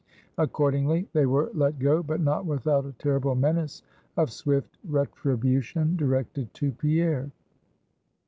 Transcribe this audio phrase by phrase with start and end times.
[0.39, 3.83] Accordingly they were let go; but not without a terrible menace
[4.17, 7.29] of swift retribution directed to Pierre.